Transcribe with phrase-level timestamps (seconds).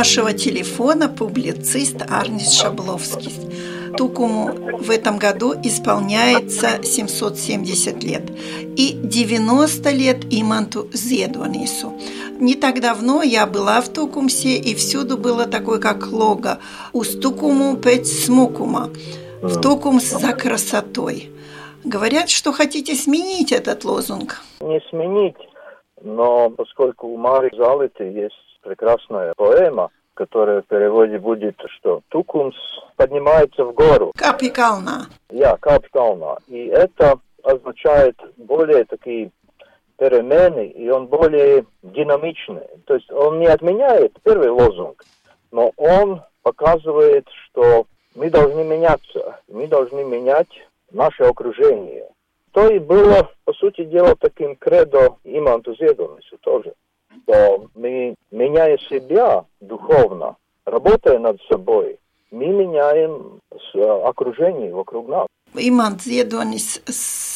[0.00, 3.34] Нашего телефона публицист Арнис Шабловский.
[3.98, 4.46] Тукуму
[4.78, 8.22] в этом году исполняется 770 лет
[8.78, 11.92] и 90 лет Иманту Зедонису.
[12.40, 16.60] Не так давно я была в Тукумсе, и всюду было такое, как лого
[16.94, 18.88] «Уз Тукуму петь смукума»
[19.42, 21.28] в Тукумс за красотой.
[21.84, 24.40] Говорят, что хотите сменить этот лозунг.
[24.62, 25.36] Не сменить,
[26.00, 32.56] но поскольку у Мари Залиты есть прекрасная поэма, которая в переводе будет, что Тукумс
[32.96, 34.12] поднимается в гору.
[34.16, 35.06] Капикална.
[35.30, 36.36] Я, Капикална.
[36.48, 39.30] И это означает более такие
[39.96, 42.66] перемены, и он более динамичный.
[42.86, 45.04] То есть он не отменяет первый лозунг,
[45.52, 50.48] но он показывает, что мы должны меняться, мы должны менять
[50.90, 52.08] наше окружение.
[52.52, 56.74] То и было, по сути дела, таким кредо иманту Зедонису тоже
[57.10, 61.98] что мы, меняя себя духовно, работая над собой,
[62.30, 63.40] мы меняем
[64.04, 65.26] окружение вокруг нас.
[65.54, 66.80] Иман Зедонис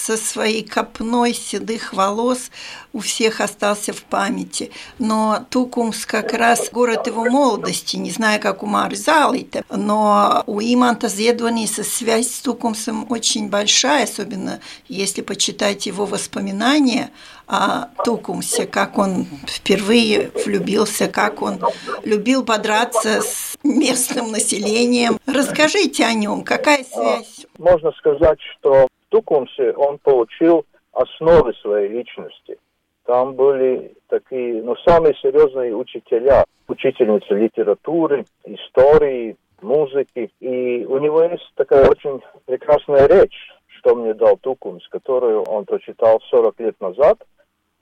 [0.05, 2.51] со своей копной седых волос
[2.93, 4.71] у всех остался в памяти.
[4.99, 11.09] Но Тукумс как раз город его молодости, не знаю, как у Марзалита, но у Иманта
[11.09, 17.11] Зедониса связь с Тукумсом очень большая, особенно если почитать его воспоминания
[17.47, 21.61] о Тукумсе, как он впервые влюбился, как он
[22.03, 25.19] любил подраться с местным населением.
[25.25, 27.47] Расскажите о нем, какая связь?
[27.59, 32.59] Можно сказать, что Тукумсе он получил основы своей личности.
[33.05, 40.33] Там были такие, ну, самые серьезные учителя, учительницы литературы, истории, музыки.
[40.41, 43.37] И у него есть такая очень прекрасная речь,
[43.79, 47.25] что мне дал Тукумс, которую он прочитал 40 лет назад,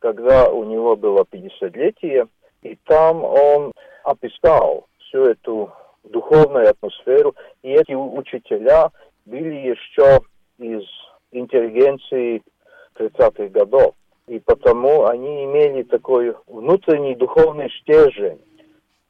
[0.01, 2.29] когда у него было 50-летие.
[2.63, 3.73] И там он
[4.05, 5.73] описал всю эту
[6.05, 7.35] духовную атмосферу.
[7.63, 8.91] И эти учителя
[9.25, 10.21] были еще
[10.59, 10.85] из
[11.33, 12.43] интеллигенции
[12.97, 13.95] 30-х годов.
[14.29, 18.39] И потому они имели такой внутренний духовный стержень.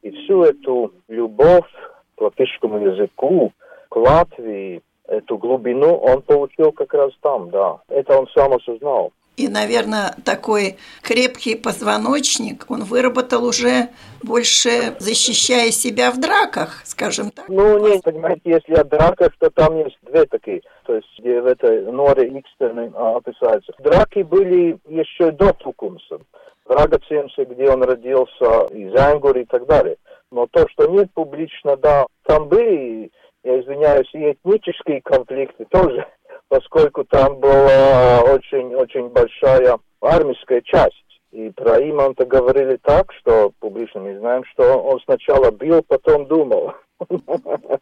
[0.03, 1.71] И всю эту любовь
[2.17, 3.53] к латышскому языку,
[3.89, 7.81] к Латвии, эту глубину он получил как раз там, да.
[7.89, 9.13] Это он сам осознал.
[9.37, 13.89] И, наверное, такой крепкий позвоночник он выработал уже
[14.23, 17.49] больше защищая себя в драках, скажем так.
[17.49, 21.47] Ну, нет, понимаете, если о драках, то там есть две такие, то есть где в
[21.47, 23.73] этой норе Икстерны а, описывается.
[23.79, 26.19] Драки были еще до Тукумса,
[26.67, 29.97] в Рагацемсе, где он родился, и Зангур и так далее.
[30.31, 33.11] Но то, что нет публично, да, там были,
[33.45, 36.07] я извиняюсь, и этнические конфликты тоже
[36.53, 40.97] поскольку там была очень-очень большая армейская часть.
[41.31, 46.75] И про Иманта говорили так, что публично мы знаем, что он сначала бил, потом думал.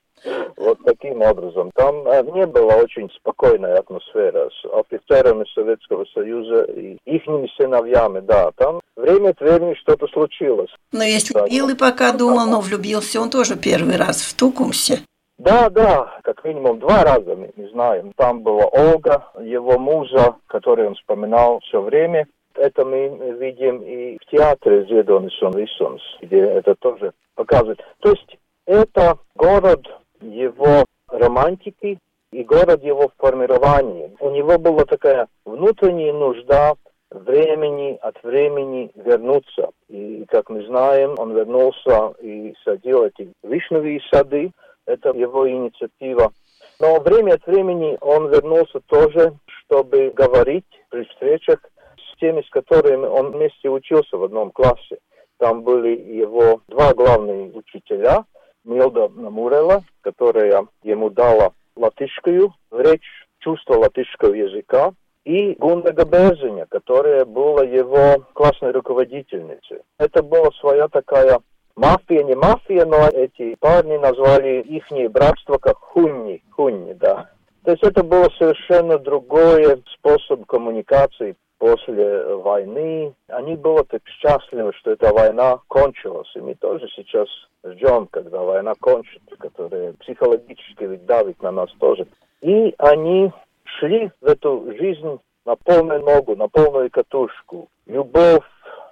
[0.57, 1.71] Вот таким образом.
[1.75, 7.23] Там э, не было очень спокойная атмосфера с офицерами Советского Союза и их
[7.57, 8.51] сыновьями, да.
[8.57, 10.69] Там время от времени что-то случилось.
[10.93, 15.01] Но если бил и пока думал, но влюбился он тоже первый раз в Тукумсе.
[15.41, 18.13] Да, да, как минимум два раза мы, мы знаем.
[18.17, 22.27] Там была Ольга, его муза, которую он вспоминал все время.
[22.55, 23.09] Это мы
[23.39, 27.81] видим и в театре Зедонисон Висонс, где это тоже показывает.
[28.01, 28.37] То есть
[28.67, 29.81] это город
[30.21, 31.99] его романтики
[32.33, 34.11] и город его формирования.
[34.21, 36.75] У него была такая внутренняя нужда
[37.11, 39.71] времени от времени вернуться.
[39.89, 44.53] И, как мы знаем, он вернулся и садил эти вишневые сады,
[44.91, 46.33] это его инициатива.
[46.81, 51.61] Но время от времени он вернулся тоже, чтобы говорить при встречах
[51.97, 54.99] с теми, с которыми он вместе учился в одном классе.
[55.39, 58.25] Там были его два главные учителя,
[58.65, 64.93] Милда Мурела, которая ему дала латышскую речь, чувство латышского языка,
[65.25, 69.79] и Гунда Габезиня, которая была его классной руководительницей.
[69.99, 71.41] Это была своя такая
[71.77, 77.31] мафия, не мафия, но эти парни назвали их братство как хунни, хунни, да.
[77.65, 83.15] То есть это был совершенно другой способ коммуникации после войны.
[83.29, 86.31] Они были так счастливы, что эта война кончилась.
[86.35, 87.29] И мы тоже сейчас
[87.63, 92.07] ждем, когда война кончится, которая психологически ведь давит на нас тоже.
[92.41, 93.31] И они
[93.65, 97.69] шли в эту жизнь на полную ногу, на полную катушку.
[97.87, 98.45] Любовь,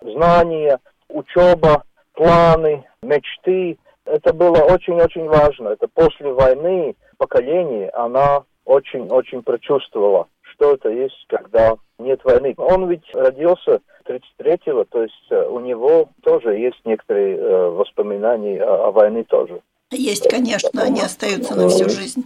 [0.02, 0.78] знания,
[1.08, 1.84] учеба,
[2.18, 3.78] планы, мечты.
[4.04, 5.68] Это было очень-очень важно.
[5.68, 12.54] Это после войны поколение, она очень-очень прочувствовала, что это есть, когда нет войны.
[12.56, 18.88] Он ведь родился 33-го, то есть э, у него тоже есть некоторые э, воспоминания о,
[18.88, 19.60] о войне тоже.
[19.90, 22.24] Есть, конечно, они остаются на всю жизнь.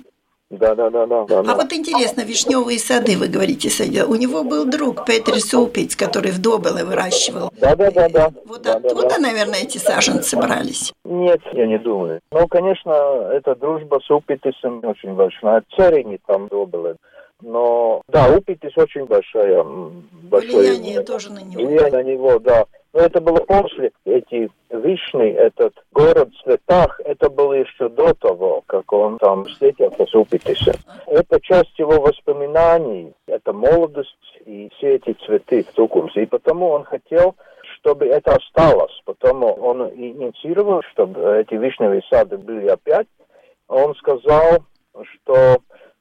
[0.53, 1.41] Да, да, да, да.
[1.41, 4.11] А вот интересно, вишневые сады, вы говорите, садил.
[4.11, 7.51] У него был друг Петр Супиц, который в Добыле выращивал.
[7.59, 8.31] Да, да, да, да.
[8.45, 9.19] Вот да, оттуда, да, да.
[9.19, 10.93] наверное, эти саженцы брались.
[11.07, 12.21] Нет, я не думаю.
[12.33, 12.93] Ну, конечно,
[13.33, 15.63] эта дружба с Упитисом очень большая.
[15.75, 16.97] Царини там Добыле.
[17.41, 21.65] Но, да, Упитис очень большая, большое Влияние тоже на него.
[21.67, 22.67] влияние на него, да.
[22.93, 28.63] Но это было после эти вишни, этот город в цветах, это было еще до того,
[28.67, 30.75] как он там встретился с Упитисом.
[31.07, 36.25] Это часть его воспоминаний, это молодость и все эти цветы в Тукумсе.
[36.25, 37.35] И потому он хотел,
[37.79, 39.01] чтобы это осталось.
[39.07, 43.07] Потому он инициировал, чтобы эти вишневые сады были опять.
[43.69, 44.65] Он сказал,
[45.03, 45.57] что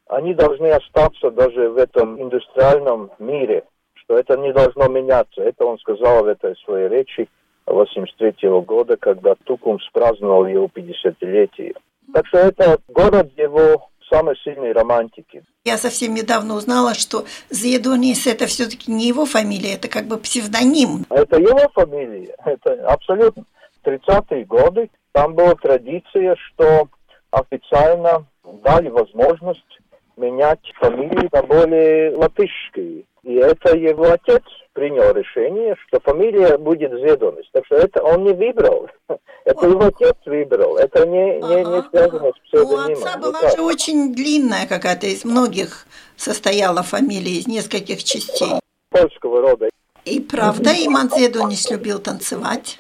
[0.10, 3.64] они должны остаться даже в этом индустриальном мире,
[4.12, 5.42] что это не должно меняться.
[5.42, 7.30] Это он сказал в этой своей речи
[7.66, 11.76] 83 -го года, когда Тукумс праздновал его 50-летие.
[12.14, 15.44] Так что это город его самой сильной романтики.
[15.64, 21.06] Я совсем недавно узнала, что Зедонис это все-таки не его фамилия, это как бы псевдоним.
[21.10, 23.46] Это его фамилия, это абсолютно.
[23.86, 26.90] 30-е годы там была традиция, что
[27.32, 29.80] официально дали возможность
[30.18, 33.06] менять фамилии на более латышские.
[33.24, 34.42] И это его отец
[34.74, 37.46] принял решение, что фамилия будет Зедонис.
[37.52, 38.90] Так что это он не выбрал.
[39.44, 40.78] Это его отец выбрал.
[40.78, 42.90] Это не, не, не связано с псевдонимом.
[42.90, 43.58] У отца была Никак.
[43.58, 48.60] же очень длинная какая-то, из многих состояла фамилия, из нескольких частей.
[48.92, 49.70] Польского рода.
[50.06, 52.80] И правда, Иман Зедонис любил танцевать.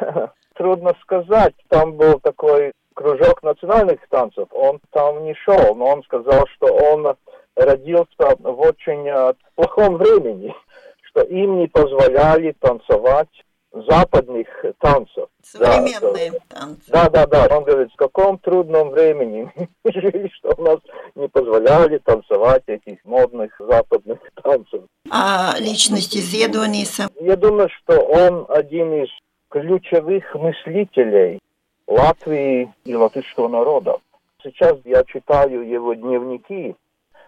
[0.54, 1.54] Трудно сказать.
[1.68, 4.46] Там был такой кружок национальных танцев.
[4.52, 7.16] Он там не шел, но он сказал, что он
[7.56, 10.54] родился в очень э, плохом времени,
[11.02, 13.28] что им не позволяли танцевать
[13.72, 14.46] западных
[14.80, 15.28] танцев.
[15.42, 16.82] Современные танцы.
[16.88, 17.48] Да, да, да.
[17.56, 19.50] Он говорит, в каком трудном времени
[19.84, 20.78] мы жили, что у нас
[21.14, 24.82] не позволяли танцевать этих модных западных танцев.
[25.10, 27.08] А личности Зедониса.
[27.20, 29.08] Я думаю, что он один из
[29.48, 31.38] ключевых мыслителей
[31.86, 33.98] Латвии и латышского народа.
[34.42, 36.74] Сейчас я читаю его дневники,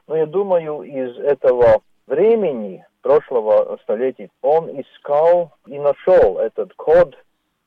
[0.06, 7.16] но я думаю, из этого времени, прошлого столетия, он искал и нашел этот код,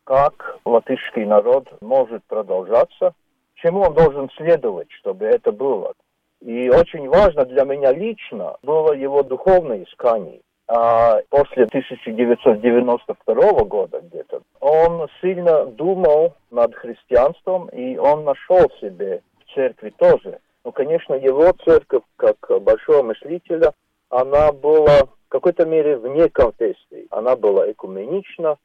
[0.03, 3.13] как латышский народ может продолжаться,
[3.55, 5.93] чему он должен следовать, чтобы это было.
[6.41, 10.41] И очень важно для меня лично было его духовное искание.
[10.69, 19.55] А после 1992 года где-то он сильно думал над христианством, и он нашел себе в
[19.55, 20.39] церкви тоже.
[20.67, 23.71] Ну, конечно, его церковь, как большого мыслителя,
[24.09, 27.07] она была в какой-то мере вне конфессии.
[27.09, 28.57] Она была экуменична,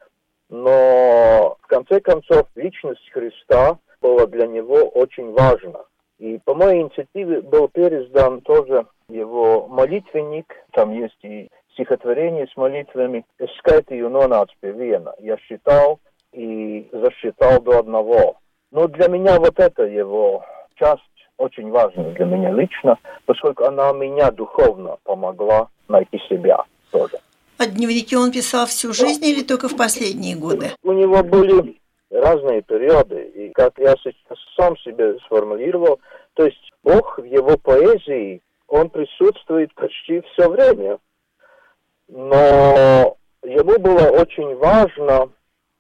[0.49, 5.85] но в конце концов личность Христа была для него очень важна.
[6.19, 13.25] И по моей инициативе был переиздан тоже его молитвенник, там есть и стихотворение с молитвами
[13.59, 15.15] «Скайтию нонāc pie viena».
[15.21, 16.01] Я считал
[16.33, 18.39] и засчитал до одного.
[18.73, 20.45] Но для меня вот эта его
[20.75, 21.03] часть
[21.39, 27.19] очень важна для меня лично, поскольку она меня духовно помогла найти себя тоже.
[27.59, 30.71] А дневники он писал всю жизнь или только в последние годы?
[30.83, 31.77] У него были
[32.11, 36.01] разные периоды, и как я сейчас сам себе сформулировал,
[36.35, 40.99] то есть Бог в его поэзии, он присутствует почти все время.
[42.09, 45.31] Но ему было очень важно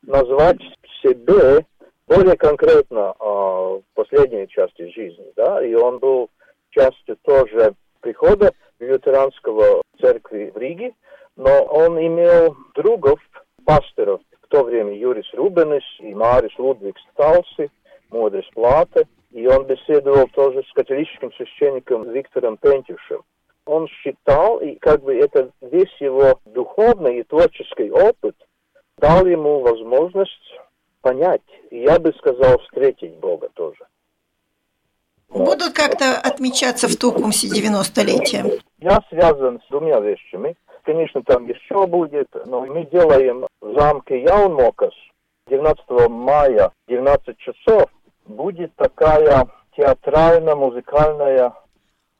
[0.02, 0.60] назвать
[1.02, 1.66] себе
[2.06, 6.30] более конкретно э, в последней части жизни, да, и он был
[6.70, 10.94] частью тоже прихода лютеранского церкви в Риге,
[11.36, 13.20] но он имел другов,
[13.64, 17.70] пасторов, в то время Юрис Рубенес и Марис Лудвигс Талси,
[18.10, 23.22] Модрис Плата, и он беседовал тоже с католическим священником Виктором Пентюшем.
[23.64, 28.36] Он считал, и как бы это весь его духовный и творческий опыт
[28.98, 30.58] дал ему возможность
[31.00, 31.42] понять,
[31.80, 33.86] я бы сказал, встретить Бога тоже.
[35.28, 38.60] Бог будут как-то отмечаться в Тукумсе 90-летие?
[38.78, 40.56] Я связан с двумя вещами.
[40.84, 44.92] Конечно, там еще будет, но мы делаем в замке Яунмокас
[45.48, 47.88] 19 мая 19 часов
[48.26, 51.52] будет такая театрально-музыкальная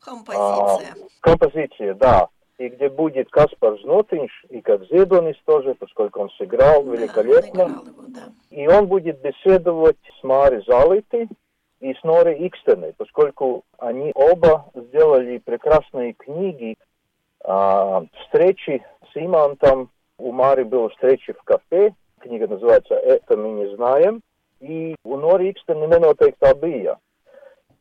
[0.00, 0.94] композиция.
[0.94, 2.28] А, композиция, да.
[2.62, 7.64] И где будет Каспар Знотинш, и как Зедонис тоже, поскольку он сыграл да, великолепно.
[7.64, 8.20] Он его, да.
[8.50, 11.28] И он будет беседовать с Мари Залытой
[11.80, 16.76] и с Нори Икстеной, поскольку они оба сделали прекрасные книги
[17.44, 18.80] а, встречи
[19.12, 19.90] с Имантом.
[20.18, 24.20] У Мари была встреча в кафе, книга называется «Это мы не знаем»,
[24.60, 26.98] и у Нори Икстены ненотeiktā bija.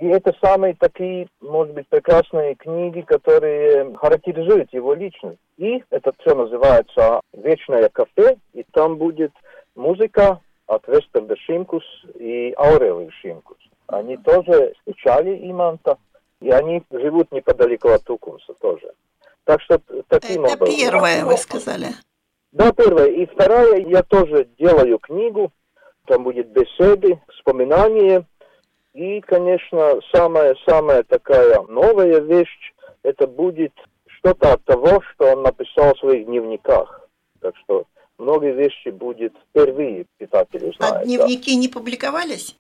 [0.02, 5.38] И это самые такие, может быть, прекрасные книги, которые характеризуют его личность.
[5.58, 9.32] И это все называется «Вечное кафе», и там будет
[9.76, 11.84] музыка от Вестерда Шимкус
[12.16, 13.58] и Аурелии Шимкус.
[13.86, 16.00] Они тоже встречали Иманта,
[16.40, 18.94] и они живут неподалеку от Тукумса тоже.
[19.44, 20.78] Так что таким Это образом.
[20.78, 21.90] первое, вы сказали.
[22.54, 23.06] Да, первое.
[23.06, 25.52] И второе, я тоже делаю книгу,
[26.08, 28.26] там будет беседы, вспоминания,
[28.94, 33.74] и, конечно, самая-самая такая новая вещь, это будет
[34.06, 37.08] что-то от того, что он написал в своих дневниках.
[37.40, 37.86] Так что
[38.18, 40.98] многие вещи будет впервые читатели знают.
[40.98, 41.60] А дневники да.
[41.60, 42.56] не публиковались?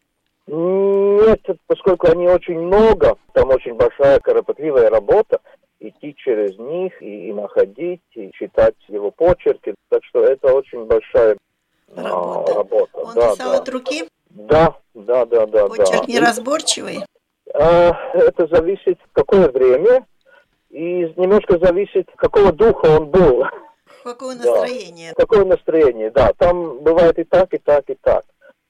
[0.47, 5.39] Нет, поскольку они очень много, там очень большая кропотливая работа,
[5.79, 9.75] идти через них и, и находить, и читать его почерки.
[9.89, 11.37] Так что это очень большая
[11.95, 12.51] работа.
[12.51, 12.97] А, работа.
[12.97, 13.57] Он да, писал да.
[13.59, 14.07] от руки?
[14.33, 15.67] Да, да, да, да.
[15.67, 16.13] Почерк да.
[16.13, 16.99] неразборчивый?
[17.53, 20.05] А, это зависит, какое время,
[20.69, 23.43] и немножко зависит, какого духа он был.
[24.03, 25.13] Какое настроение.
[25.15, 25.21] Да.
[25.23, 26.31] Какое настроение, да.
[26.37, 28.23] Там бывает и так, и так, и так.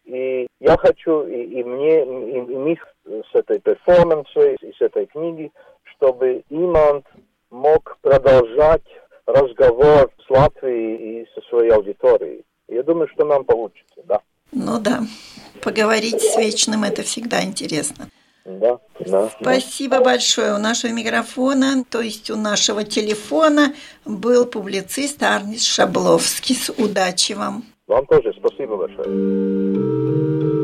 [0.06, 5.06] И я хочу, и, и мне, и, и мы с этой перформансой, и с этой
[5.06, 5.51] книги,
[5.84, 7.06] чтобы Имант
[7.50, 8.84] мог продолжать
[9.25, 12.44] разговор с Латвией и со своей аудиторией.
[12.68, 14.22] Я думаю, что нам получится, да.
[14.51, 15.03] Ну да,
[15.63, 18.10] поговорить с Вечным– это всегда интересно.
[18.43, 19.29] Да, да.
[19.39, 20.03] Спасибо да.
[20.03, 20.55] большое.
[20.55, 26.58] У нашего микрофона, то есть у нашего телефона, был публицист Арнис Шабловский.
[26.77, 27.63] Удачи вам.
[27.88, 30.61] Вам тоже спасибо большое.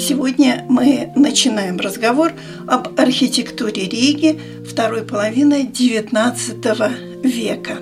[0.00, 2.32] Сегодня мы начинаем разговор
[2.66, 7.74] об архитектуре Риги второй половины XIX века.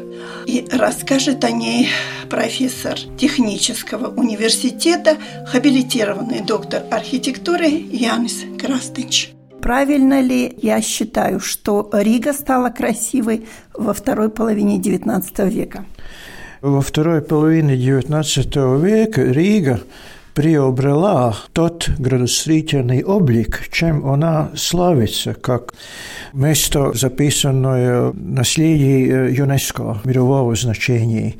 [0.44, 1.88] И расскажет о ней
[2.28, 9.30] профессор технического университета, хабилитированный доктор архитектуры Янис Крастыч.
[9.62, 15.86] Правильно ли я считаю, что Рига стала красивой во второй половине XIX века?
[16.62, 19.80] Во второй половине XIX века Рига
[20.38, 25.74] приобрела тот градостроительный облик, чем она славится, как
[26.32, 31.34] место, записанное наследие ЮНЕСКО мирового значения.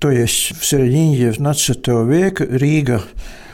[0.00, 3.02] То есть в середине XIX века Рига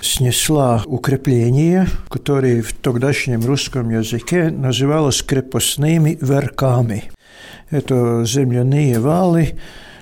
[0.03, 7.05] снесла укрепление, которое в тогдашнем русском языке называлось крепостными верками.
[7.71, 9.59] Это земляные валы,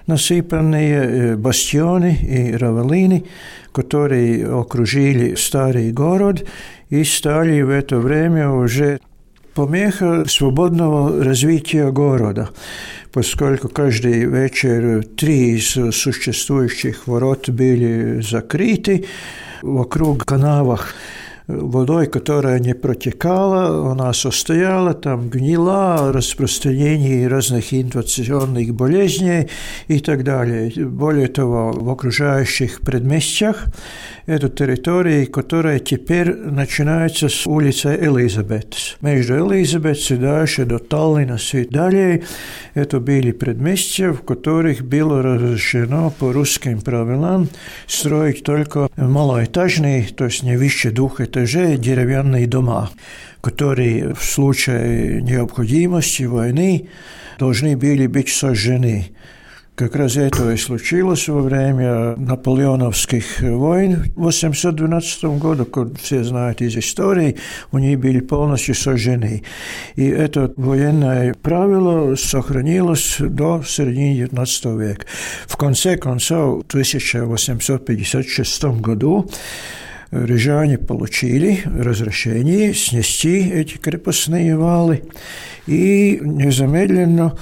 [0.08, 3.26] насыпанные бастионы и равелины,
[3.72, 6.48] которые окружили старый город
[6.90, 9.00] и стали в это время уже
[9.54, 12.50] помеха свободного развития города,
[13.12, 19.06] поскольку каждый вечер три из существующих ворот были закрыты,
[19.64, 20.94] вокруг канавах
[21.53, 29.49] водой, которая не протекала, она состояла, там гнила, распространение разных инфекционных болезней
[29.89, 30.73] и так далее.
[30.87, 33.67] Более того, в окружающих предместьях
[34.27, 38.97] эту территорию, которая теперь начинается с улицы Элизабет.
[39.01, 42.23] Между Элизабет и дальше до Таллина и далее
[42.75, 47.49] это были предместья, в которых было разрешено по русским правилам
[47.87, 51.42] строить только малоэтажные, то есть не выше двух этажей,
[51.77, 52.91] деревянные дома,
[53.41, 56.89] которые в случае необходимости войны
[57.39, 59.13] должны были быть сожжены.
[59.75, 66.61] Как раз это и случилось во время наполеоновских войн в 812 году, как все знают
[66.61, 67.39] из истории,
[67.73, 69.45] они были полностью сожжены.
[69.97, 75.07] И это военное правило сохранилось до середины 19 века.
[75.47, 79.31] В конце концов, в 1856 году
[80.12, 85.04] рижане получили разрешение снести эти крепостные валы
[85.66, 87.38] и незамедленно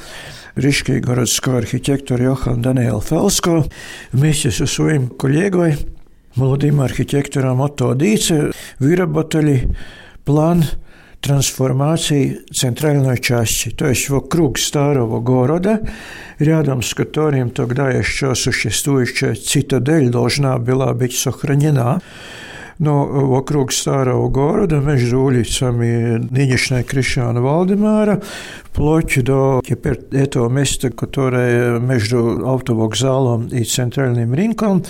[0.56, 3.66] Рижской городской архитектор Йохан Даниэл Фелско
[4.14, 5.76] вместе со своим коллегой,
[6.36, 9.68] молодым архитектором Отто Дице, выработали
[10.24, 10.64] план
[11.20, 15.82] трансформации центральной части, то есть вокруг старого города,
[16.40, 22.00] рядом с которым тогда еще существующая цитадель должна была быть сохранена.
[22.80, 28.22] Но вокруг старого города, между улицами нынешней Кришана Валдемара,
[28.64, 34.84] вплоть до теперь этого места, которое между автовокзалом и центральным рынком,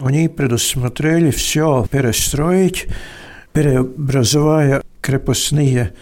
[0.00, 2.86] они предусмотрели все перестроить,
[3.52, 5.92] преобразуя крепостные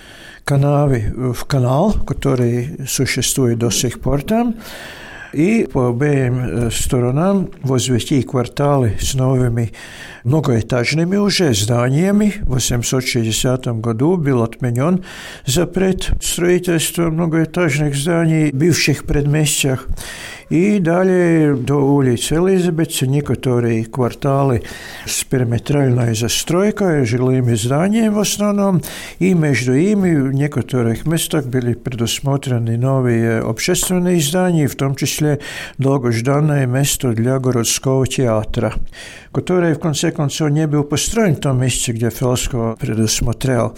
[0.45, 4.55] канавы в канал, который существует до сих пор там,
[5.35, 9.73] и по обеим э, сторонам возвести кварталы с новыми
[10.25, 12.35] многоэтажными уже зданиями.
[12.43, 15.05] В 860 году был отменен
[15.47, 19.87] запрет строительства многоэтажных зданий в бывших предместьях.
[20.51, 24.65] И далее до улицы Элизабетса некоторые кварталы
[25.07, 28.83] с периметральной застройкой, жилыми зданиями в основном,
[29.21, 35.24] и между ими в некоторых местах были предусмотрены новые общественные здания, в том числе
[35.79, 38.75] долгожданное место для городского театра,
[39.33, 43.77] которое в конце концов не был построен в том месте, где Фелско предусмотрел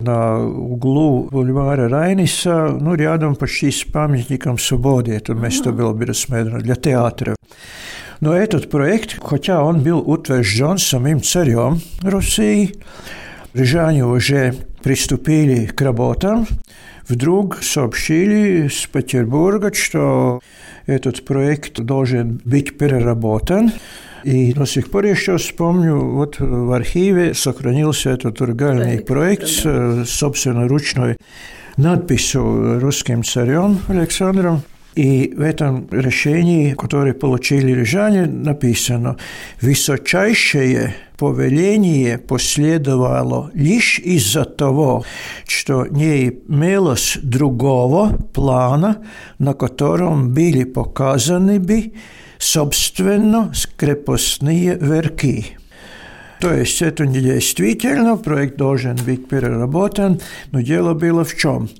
[0.00, 5.12] на углу бульвара Райниса, ну, рядом почти с памятником свободы.
[5.12, 7.36] Это место было предусмотрено для театра.
[8.20, 12.74] Но этот проект, хотя он был утвержден самим царем России,
[13.52, 16.46] рижане уже приступили к работам,
[17.08, 20.40] вдруг сообщили с Петербурга, что
[20.86, 23.72] этот проект должен быть переработан,
[24.24, 30.04] и до сих пор еще вспомню, вот в архиве сохранился этот оригинальный проект с э,
[30.06, 31.16] собственно ручной
[31.76, 34.62] надписью русским царем Александром.
[34.94, 39.16] И в этом решении, которое получили рижане, написано
[39.60, 45.04] «Высочайшее повеление последовало лишь из-за того,
[45.48, 49.02] что не имелось другого плана,
[49.38, 51.92] на котором были показаны бы
[52.38, 55.56] собственно крепостные верки.
[56.40, 60.20] То есть это не действительно, проект должен быть переработан,
[60.52, 61.70] но дело было в чем?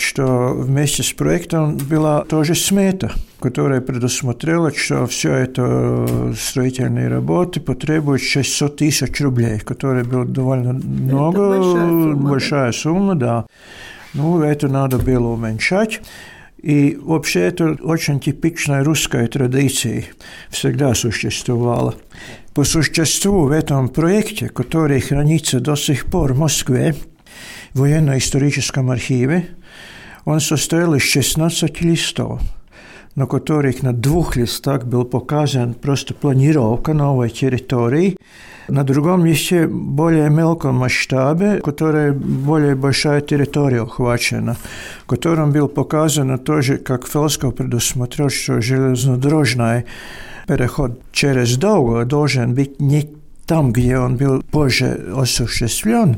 [0.00, 8.22] что вместе с проектом была тоже смета, которая предусмотрела, что все это строительные работы потребуют
[8.22, 13.46] 600 тысяч рублей, которые было довольно много, большая сумма, большая сумма, да.
[14.14, 16.00] Ну, это надо было уменьшать.
[16.62, 20.04] И вообще это очень типичная русская традиция,
[20.50, 21.94] всегда существовала.
[22.54, 26.94] По существу в этом проекте, который хранится до сих пор в Москве,
[27.72, 29.48] в военно-историческом архиве,
[30.25, 32.51] он состоял из 16 листов –
[33.15, 38.17] на которых на двух листах был показан просто планировка новой территории,
[38.67, 44.57] на другом месте более мелком масштабе, которая более большая территория охвачена,
[45.03, 49.85] в котором был показано тоже, как Фелсков предусмотрел, что железнодорожный
[50.47, 53.09] переход через Долгу должен быть не
[53.45, 56.17] там, где он был позже осуществлен,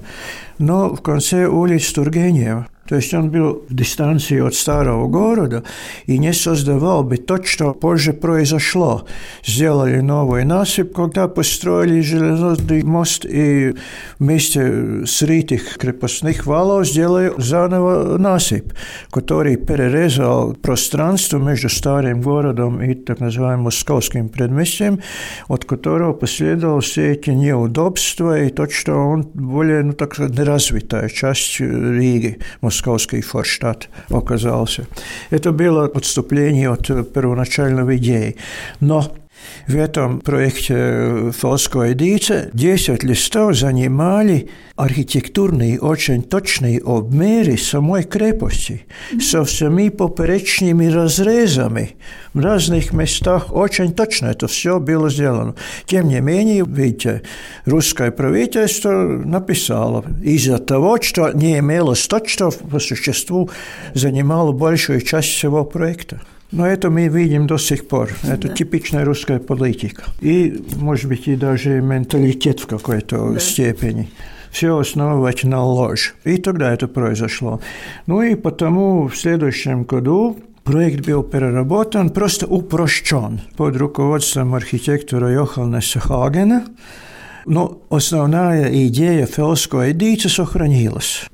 [0.57, 2.67] но в конце улиц Тургенева.
[2.91, 5.63] То есть он был в дистанции от старого города
[6.05, 9.05] и не создавал бы то, что позже произошло.
[9.45, 13.75] Сделали новый насыпь, когда построили железный мост и
[14.19, 18.71] вместе срытых крепостных валов сделали заново насыпь,
[19.11, 25.01] который перерезал пространство между старым городом и так называемым московским предместьем,
[25.49, 31.09] от которого последовало все эти неудобства и то, что он более, ну так сказать, неразвитая
[31.09, 32.39] часть Риги,
[32.82, 34.86] Московский форштадт оказался.
[35.30, 38.36] Это было отступление от первоначальной идеи.
[38.80, 39.12] Но
[39.66, 48.86] в этом проекте Фолской Диce 10 листов занимали архитектурные очень точные обмеры самой крепости
[49.20, 51.96] со всеми поперечными разрезами
[52.34, 53.52] в разных местах.
[53.52, 55.54] Очень точно это все было сделано.
[55.86, 57.22] Тем не менее, видите,
[57.64, 63.50] русское правительство написало из-за того, что не имелось то, что по существу
[63.94, 66.20] занимало большую часть всего проекта.
[66.51, 68.09] Но это мы видим до сих пор.
[68.23, 68.53] Это да.
[68.53, 70.03] типичная русская политика.
[70.21, 73.39] И, может быть, и даже менталитет в какой-то да.
[73.39, 74.09] степени.
[74.49, 76.15] Все основывать на ложь.
[76.23, 77.59] И тогда это произошло.
[78.05, 80.37] Ну и потому в следующем году
[80.67, 86.65] Проект был переработан, просто упрощен под руководством архитектора Йоханнеса Хагена.
[87.45, 91.29] Но основная идея Фелской эдиции сохранилась.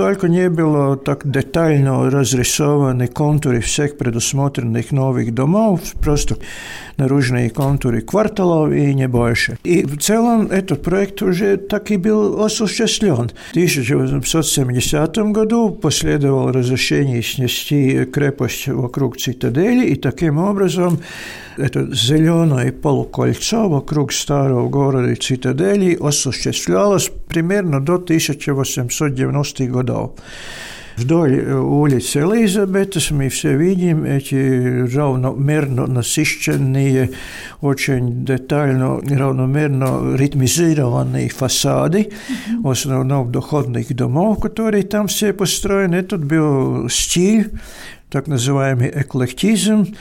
[0.00, 6.36] Только не было так детально разрисованы контуры всех предусмотренных новых домов, просто
[6.96, 9.58] наружные контуры кварталов и не больше.
[9.62, 13.30] И в целом этот проект уже так и был осуществлен.
[13.48, 20.98] В 1870 году последовало разрешение снести крепость вокруг цитадели, и таким образом
[21.60, 30.15] это зеленое полукольцо вокруг старого города и цитадели осуществлялось примерно до 1890-х годов.
[30.97, 37.11] Вдоль э, улицы Элизабетас мы все видим эти равномерно насыщенные,
[37.59, 42.61] очень детально, равномерно ритмизированные фасады, mm-hmm.
[42.61, 45.95] в основном доходных домов, которые там все построены.
[45.95, 47.51] Этот был стиль,
[48.10, 49.94] так называемый эклектизм,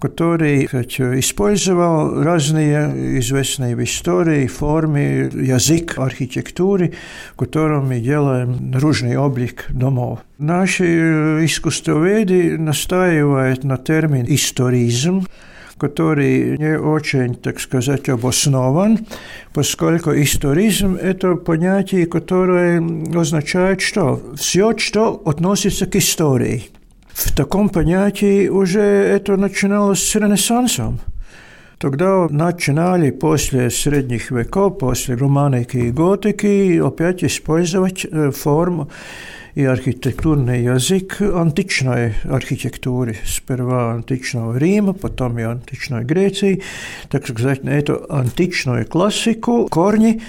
[0.00, 6.92] который использовал разные известные в истории формы, язык архитектуры,
[7.32, 10.18] в котором мы делаем наружный облик домов.
[10.38, 10.84] Наши
[11.44, 15.26] искусствоведы настаивают на термин «историзм»,
[15.78, 18.98] который не очень, так сказать, обоснован,
[19.54, 22.82] поскольку историзм– это понятие, которое
[23.18, 24.20] означает что?
[24.36, 26.64] Все, что относится к истории–
[27.13, 30.99] в таком понятии уже это начиналось с Ренессансом.
[31.77, 38.89] Тогда начинали после средних веков, после романики и готики опять использовать э, форму
[39.55, 43.17] и архитектурный язык античной архитектуры.
[43.25, 46.63] Сперва античного Рима, потом и античной Греции.
[47.09, 50.21] Так сказать, на эту античную классику корни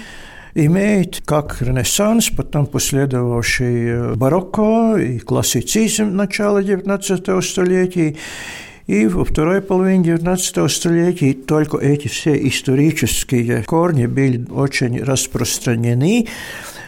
[0.56, 8.16] имеет как Ренессанс, потом последовавший э, барокко и классицизм начала XIX столетия,
[8.86, 16.26] и во второй половине XIX столетия только эти все исторические корни были очень распространены,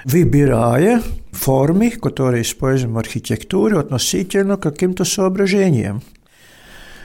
[0.05, 1.03] выбирая
[1.33, 6.03] формы, которые используем в архитектуре относительно каким-то соображениям.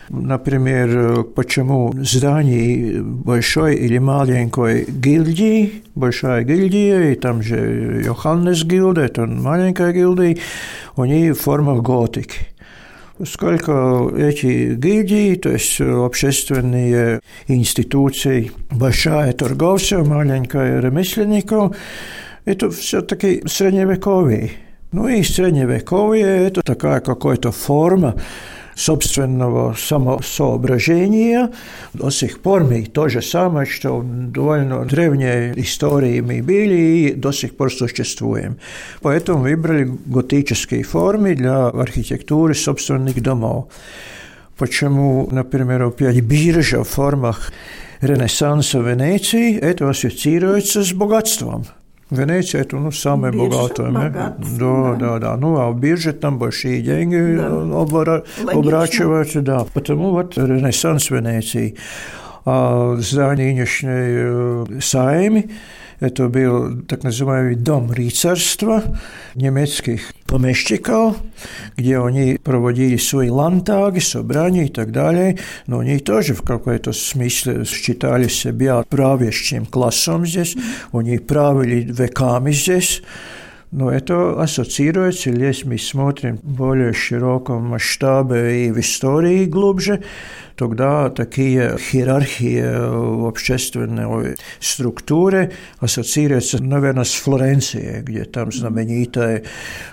[0.08, 9.26] Например, почему здание большой или маленькой гильдии, большая гильдия, и там же Йоханнес гильда, это
[9.26, 10.38] маленькая гильдия,
[10.96, 12.48] у них форма готики.
[13.22, 21.76] Сколько эти гильдии, то есть общественные институции, большая торговцев, маленькая ремесленников,
[22.46, 24.52] это все-таки средневековье.
[24.92, 28.14] Ну и средневековье – это такая какая-то форма
[28.75, 31.51] собственного самосоображения.
[31.93, 37.13] До сих пор мы то же самое, что в довольно древней истории мы были и
[37.13, 38.57] до сих пор существуем.
[39.01, 43.67] Поэтому выбрали готические формы для архитектуры собственных домов.
[44.57, 47.51] Почему, например, опять биржа в формах
[48.01, 51.65] Ренессанса Венеции, это ассоциируется с богатством–
[52.12, 53.90] Венеция это ну, самое богатое.
[53.90, 55.36] Да, да, да, да.
[55.36, 57.48] Ну, а в бирже там большие деньги да.
[57.48, 59.66] обора- оборачиваются, да.
[59.74, 61.76] Потому вот Ренессанс Венеции.
[62.46, 65.50] А здание нынешней Сайми
[66.02, 68.82] это был так называемый дом рыцарства
[69.34, 71.16] немецких помещиков,
[71.76, 75.38] где они проводили свои лантаги, собрания и так далее.
[75.66, 80.56] Но они тоже в какой-то смысле считали себя правящим классом здесь.
[80.92, 83.02] Они правили веками здесь.
[83.72, 90.02] Но это ассоциируется, если мы смотрим в более широком масштабе и в истории глубже,
[90.56, 99.42] тогда такие иерархии в общественной структуре ассоциируются, наверное, с Флоренцией, где там знаменитая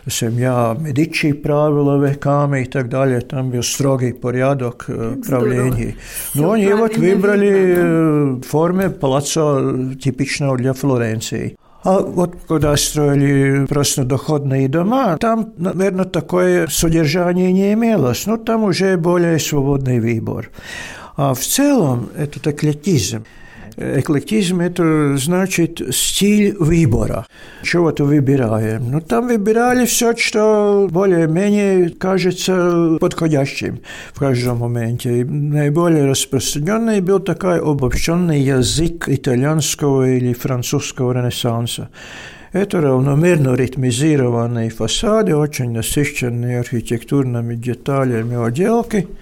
[0.07, 3.19] семья Медичи правила веками и так далее.
[3.19, 4.85] Там был строгий порядок
[5.27, 5.95] правления.
[6.33, 11.57] Но они вот выбрали формы палаццо типичного для Флоренции.
[11.82, 18.26] А вот когда строили просто доходные дома, там, наверное, такое содержание не имелось.
[18.26, 20.50] Но там уже более свободный выбор.
[21.16, 23.24] А в целом этот эклетизм–
[23.77, 27.27] Эклектизм – это значит стиль выбора.
[27.61, 28.89] Чего-то выбираем.
[28.89, 33.81] Ну, там выбирали все, что более-менее кажется подходящим
[34.13, 35.19] в каждом моменте.
[35.19, 41.89] И наиболее распространенный был такой обобщенный язык итальянского или французского ренессанса.
[42.53, 49.17] Это равномерно ритмизированные фасады, очень насыщенные архитектурными деталями отделки –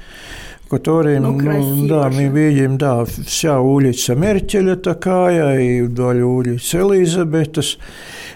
[0.69, 7.77] которые, ну, ну да, мы видим, да, вся улица Меркеля такая, и вдоль улицы Элизабетас.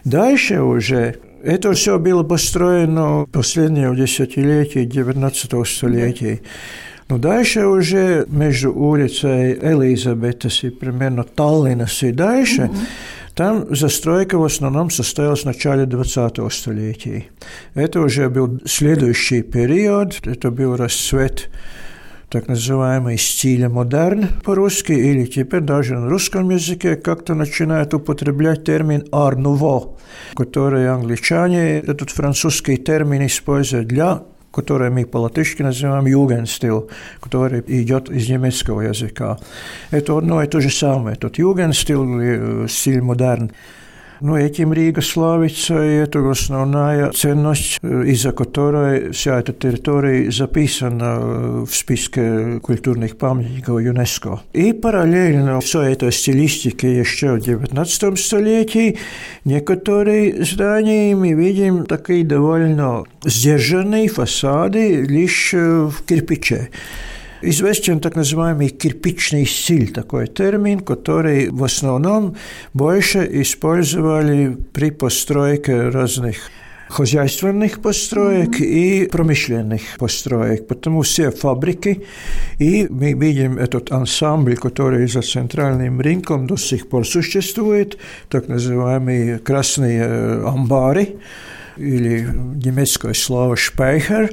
[0.04, 6.42] Дальше уже это все было построено последнее десятилетие 19 столетия.
[7.10, 12.88] Но дальше уже между улицей Элизабетас и примерно Таллинас и дальше, mm-hmm
[13.38, 17.26] Там застройка в основном состоялась в начале 20-го столетия.
[17.76, 21.52] Это уже был следующий период, это был расцвет
[22.33, 29.05] так называемый стиля модерн по-русски, или теперь даже на русском языке как-то начинают употреблять термин
[29.12, 29.99] «ар nouveau»,
[30.35, 36.90] который англичане этот французский термин используют для который мы по-латышски называем югенстил,
[37.21, 39.38] который идет из немецкого языка.
[39.90, 41.16] Это одно и то же самое.
[41.16, 43.51] Тот югенстил, э, стиль модерн,
[44.22, 51.20] ну, этим Рига славится, и это основная ценность, э, из-за которой вся эта территория записана
[51.20, 54.42] э, в списке культурных памятников ЮНЕСКО.
[54.54, 58.98] И параллельно все это стилистики еще в XIX столетии.
[59.46, 66.70] Некоторые здания мы видим такие довольно сдержанные фасады лишь э, в кирпиче.
[67.45, 72.37] Известен так называемый кирпичный стиль, такой термин, который в основном
[72.73, 76.37] больше использовали при постройке разных
[76.89, 78.65] хозяйственных построек mm-hmm.
[78.65, 82.05] и промышленных построек, потому все фабрики,
[82.61, 89.39] и мы видим этот ансамбль, который за центральным рынком до сих пор существует, так называемые
[89.39, 90.05] красные
[90.47, 91.17] амбары,
[91.77, 92.29] или
[92.65, 94.31] немецкое слово «шпейхер»,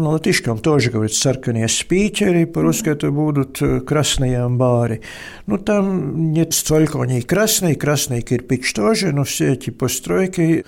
[0.00, 5.02] на латышском тоже говорят «саркanie спичери», по-русски это будут э, «красные амбары».
[5.46, 10.64] Ну, там нет столько они красные, красный кирпич тоже, но все эти постройки,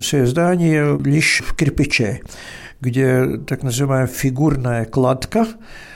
[0.00, 2.20] все здания лишь в кирпиче,
[2.80, 5.46] где так называемая фигурная кладка,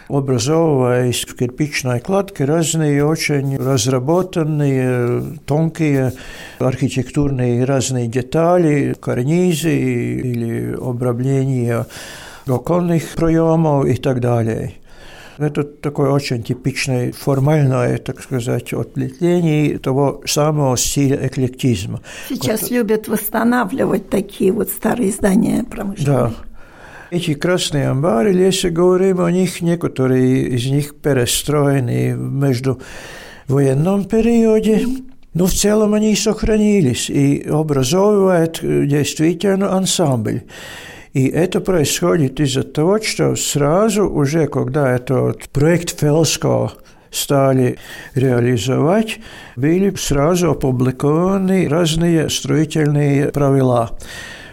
[0.09, 6.13] образовываясь в кирпичной кладке разные очень разработанные, тонкие
[6.59, 11.87] архитектурные разные детали, карнизы или обрамления
[12.47, 14.75] оконных проемов и так далее.
[15.39, 22.01] Это такое очень типичное формальное, так сказать, отвлечение того самого стиля эклектизма.
[22.29, 22.71] Сейчас вот.
[22.71, 26.17] любят восстанавливать такие вот старые здания промышленные.
[26.17, 26.33] Да.
[27.11, 32.81] Эти красные амбары, если говорим о них, некоторые из них перестроены между
[33.49, 34.87] военном периоде,
[35.35, 40.43] но в целом они сохранились и образовывают действительно ансамбль.
[41.14, 46.72] И это происходит из-за того, что сразу уже, когда этот проект Фелско
[47.12, 47.78] стали
[48.16, 49.20] реализовать,
[49.56, 53.98] были сразу опубликованы разные строительные правила.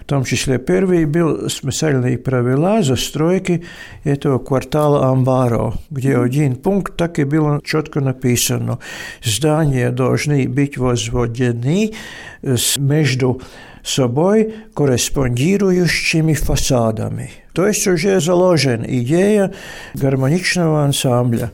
[0.05, 3.64] В том числе первый был специальные правила застройки
[4.05, 8.81] этого квартала Амбаро, где один пункт так и было четко написано.
[9.23, 11.95] Здания должны быть возведены
[12.77, 13.40] между
[13.84, 17.32] собой корреспондирующими фасадами.
[17.54, 19.54] То есть уже заложена идея
[19.94, 21.52] гармоничного ансамбля.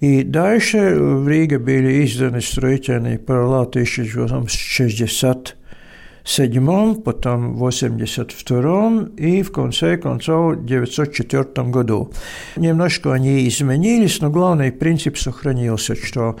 [0.00, 5.56] И дальше в Риге были изданы строительные палаты еще 60
[6.24, 12.12] седьмом, потом в 1982 и в конце концов в 1904 году.
[12.56, 16.36] Немножко они изменились, но главный принцип сохранился, что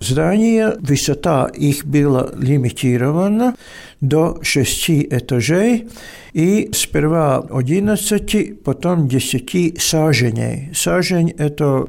[0.00, 3.56] здание, высота их была лимитирована
[4.00, 5.88] до шести этажей,
[6.32, 10.70] и сперва 11, потом 10 саженей.
[10.74, 11.86] Сажень– это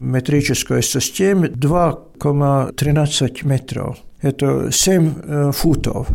[0.00, 3.96] метрическая система 2,13 метров.
[4.22, 6.08] Это 7 э, футов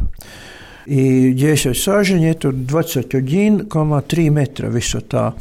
[0.86, 5.34] и 10 саженей– это 21,3 метра высота.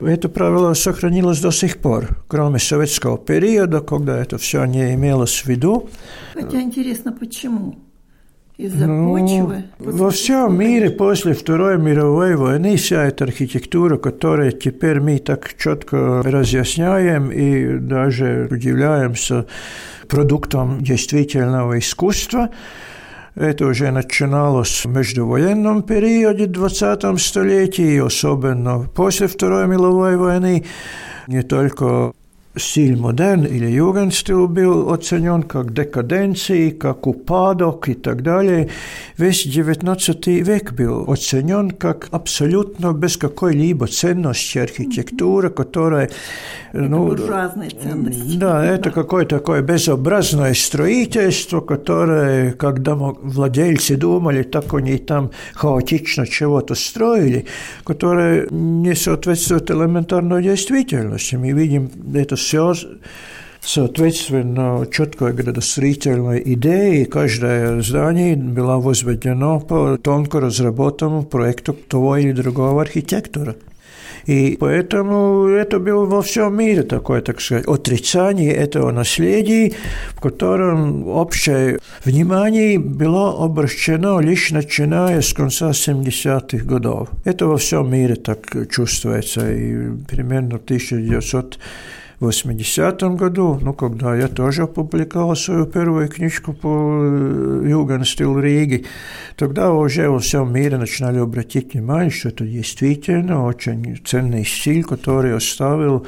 [0.00, 5.46] Это правило сохранилось до сих пор, кроме советского периода, когда это все не имелось в
[5.46, 5.90] виду.
[6.32, 7.76] Хотя интересно, почему?
[8.56, 9.64] Из-за ну, почвы?
[9.78, 16.22] Во всем мире после Второй мировой войны вся эта архитектура, которую теперь мы так четко
[16.22, 19.46] разъясняем и даже удивляемся
[20.08, 22.50] продуктом действительного искусства,
[23.34, 30.64] это уже начиналось в междувоенном периоде 20 столетии, особенно после Второй мировой войны.
[31.26, 32.12] Не только
[32.56, 38.70] стиль модерн или югенстил был оценен как декаденции, как упадок и так далее.
[39.16, 46.10] Весь XIX век был оценен как абсолютно без какой-либо ценности архитектура, которая...
[46.72, 48.36] Это ну, буржуазные ценности.
[48.36, 56.74] Да, это какое-то такое безобразное строительство, которое, когда владельцы думали, так они там хаотично чего-то
[56.74, 57.46] строили,
[57.84, 61.36] которое не соответствует элементарной действительности.
[61.36, 62.74] Мы видим это все
[63.60, 72.82] соответственно четкой градостроительной идее, каждое здание было возведено по тонко разработанному проекту того или другого
[72.82, 73.56] архитектора.
[74.26, 79.72] И поэтому это было во всем мире такое, так сказать, отрицание этого наследия,
[80.14, 87.08] в котором общее внимание было обращено лишь начиная с конца 70-х годов.
[87.24, 89.52] Это во всем мире так чувствуется.
[89.52, 91.58] И примерно в 1900 в
[92.19, 98.85] 80 году, ну, когда я тоже опубликовал свою первую книжку по э, югенстилу Риги,
[99.35, 105.35] тогда уже во всем мире начинали обратить внимание, что это действительно очень ценный стиль, который
[105.35, 106.07] оставил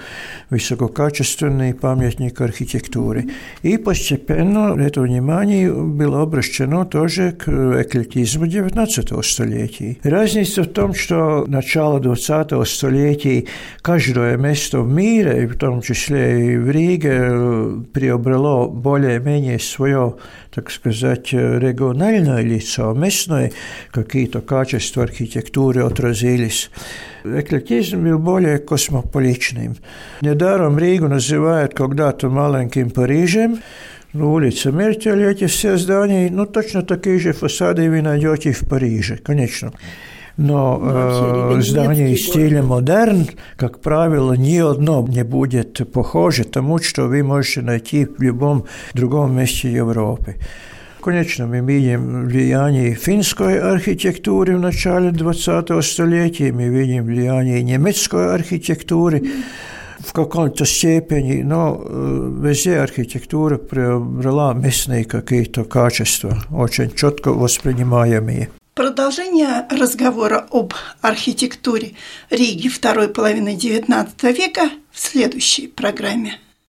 [0.50, 3.26] высококачественный памятник архитектуры.
[3.62, 9.98] И постепенно это внимание было обращено тоже к эклетизму 19 столетия.
[10.04, 13.46] Разница в том, что начало 20 столетия
[13.82, 20.16] каждое место в мире, в том числе числе и в Риге, приобрело более-менее свое,
[20.54, 23.52] так сказать, региональное лицо, местное,
[23.92, 26.70] какие-то качества архитектуры отразились.
[27.24, 29.78] Эклектизм был более космополичным.
[30.22, 33.60] Недаром Ригу называют когда-то маленьким Парижем,
[34.14, 39.18] ну, улица Мертель, эти все здания, ну, точно такие же фасады вы найдете в Париже,
[39.18, 39.74] конечно.
[40.37, 47.23] Но э, здание стиля модерн, как правило, ни одно не будет похоже тому, что вы
[47.23, 48.65] можете найти в любом
[48.95, 50.37] другом месте Европы.
[51.03, 59.23] Конечно, мы видим влияние финской архитектуры в начале 20 столетия, мы видим влияние немецкой архитектуры
[59.99, 68.49] в каком-то степени, но э, везде архитектура приобрела местные какие-то качества, очень четко воспринимаемые.
[68.75, 71.93] Продолжение разговора об архитектуре
[72.31, 76.41] Риги второй половины XIX века в следующей программе.